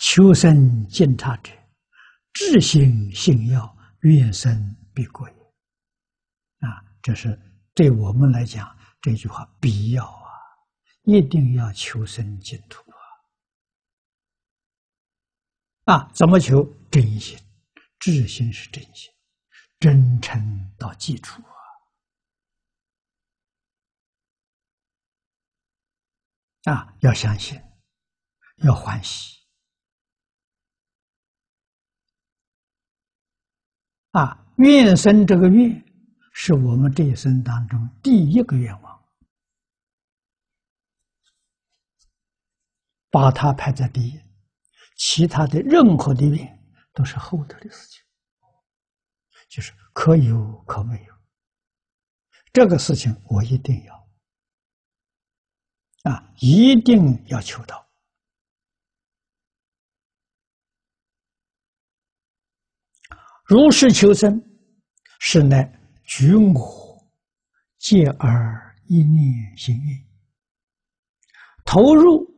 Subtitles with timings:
[0.00, 1.52] 求生净刹者，
[2.32, 5.34] 智行信要，愿生必果也。
[6.66, 7.38] 啊，这是
[7.74, 10.32] 对我们来讲，这句话必要啊，
[11.02, 12.82] 一定要求生净土
[15.84, 15.92] 啊！
[15.92, 17.38] 啊，怎么求真心？
[17.98, 19.12] 智心是真心，
[19.78, 21.42] 真诚到基础
[26.64, 26.72] 啊！
[26.72, 27.60] 啊，要相信，
[28.64, 29.38] 要欢喜
[34.12, 34.46] 啊！
[34.56, 35.84] 愿生这个愿。
[36.32, 39.04] 是我们这一生当中第一个愿望，
[43.10, 44.18] 把它排在第一，
[44.96, 46.64] 其他的任何的愿
[46.94, 48.00] 都是后头的事情，
[49.48, 51.14] 就是可有可没有。
[52.52, 54.10] 这个事情我一定要
[56.12, 57.89] 啊，一定要求到。
[63.50, 64.40] 如是求生，
[65.18, 65.68] 是乃。
[66.04, 67.10] 举我
[67.78, 70.06] 借而一念心愿，
[71.64, 72.32] 投入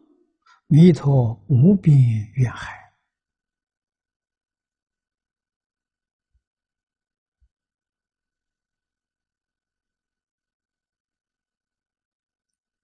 [0.68, 1.94] 弥陀无边
[2.36, 2.72] 愿海。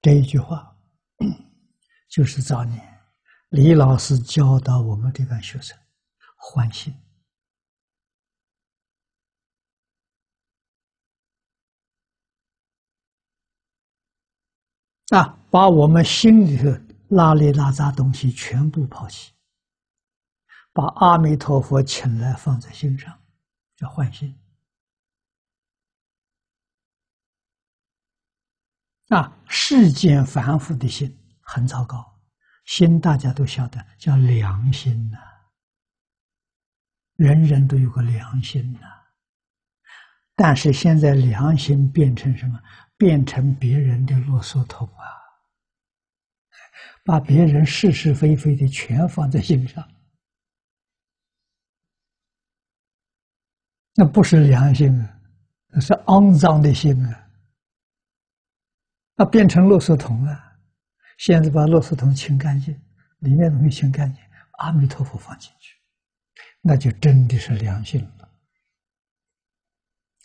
[0.02, 0.76] 这一句话，
[2.10, 2.78] 就是早年
[3.48, 5.74] 李老师教导我们这班学生
[6.36, 6.94] 欢心。
[15.10, 16.64] 啊，把我们心里头
[17.08, 19.32] 拉里拉杂东西全部抛弃，
[20.72, 23.18] 把阿弥陀佛请来放在心上，
[23.76, 24.38] 叫换心。
[29.08, 32.20] 啊，世间凡夫的心很糟糕，
[32.66, 35.16] 心大家都晓得叫良心呐，
[37.16, 38.97] 人人都有个良心呐，
[40.38, 42.62] 但是现在良心变成什么？
[42.96, 45.02] 变成别人的啰嗦桶啊！
[47.04, 49.84] 把别人是是非非的全放在心上，
[53.94, 55.20] 那不是良心啊，
[55.70, 57.28] 那是肮脏的心啊！
[59.16, 60.56] 那变成垃圾桶啊！
[61.18, 62.80] 现在把垃圾桶清干净，
[63.18, 64.22] 里面东西清干净，
[64.58, 65.76] 阿弥陀佛放进去，
[66.60, 68.27] 那就真的是良心了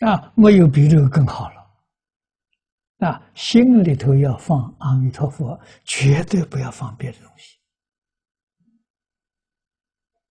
[0.00, 0.32] 啊！
[0.34, 3.08] 没有比这个更好了。
[3.08, 7.58] 啊，心里头要放阿弥陀佛，绝对不要放别的东西。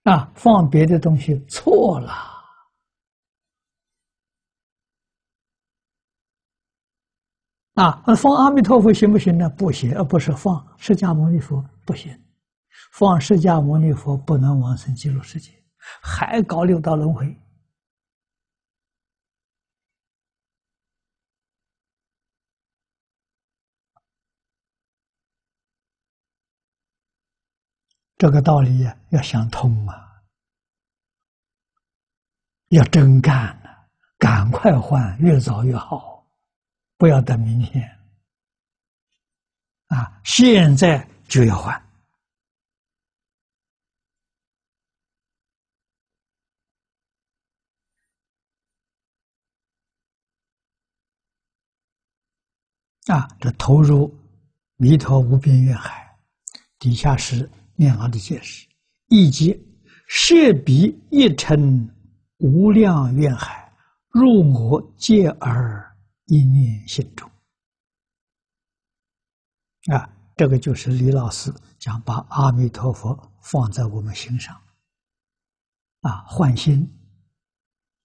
[0.04, 2.12] 啊，放别的东西错了。
[7.76, 9.50] 啊，放阿弥陀佛行不行呢？
[9.50, 12.12] 不行，而不是放释迦牟尼佛不行。
[12.92, 15.52] 放释迦牟尼佛不能往生极乐世界，
[16.02, 17.36] 还搞六道轮回。
[28.24, 30.24] 这个道理，要想通啊，
[32.70, 36.26] 要真干了，赶快换，越早越好，
[36.96, 37.84] 不要等明天
[39.88, 40.22] 啊！
[40.24, 41.76] 现在就要换
[53.08, 53.28] 啊！
[53.42, 54.18] 这投入
[54.78, 56.18] 弥陀无边愿海，
[56.80, 57.52] 底下是。
[57.84, 58.66] 念老的解释，
[59.10, 59.62] 以及
[60.08, 61.90] 设彼一尘
[62.38, 63.70] 无量愿海，
[64.08, 65.94] 入我戒而
[66.28, 67.30] 一念心中。
[69.94, 74.56] 啊，这个就是李老师讲把阿弥陀佛放在我们心上，
[76.02, 76.90] 啊，换心，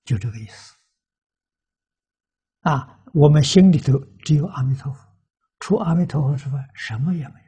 [0.05, 0.75] 就这个意思。
[2.63, 5.07] 啊，我们心里头只有阿弥陀佛，
[5.61, 7.48] 除阿弥陀佛之外，什么也没有。